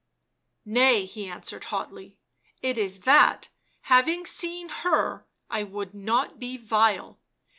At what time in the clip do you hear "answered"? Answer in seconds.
1.27-1.65